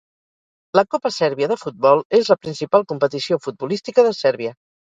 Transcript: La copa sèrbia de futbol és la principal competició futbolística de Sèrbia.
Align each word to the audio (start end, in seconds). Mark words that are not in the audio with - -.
La 0.79 0.83
copa 0.95 1.11
sèrbia 1.17 1.49
de 1.51 1.57
futbol 1.65 2.03
és 2.21 2.33
la 2.33 2.39
principal 2.47 2.89
competició 2.95 3.41
futbolística 3.47 4.09
de 4.09 4.19
Sèrbia. 4.25 4.61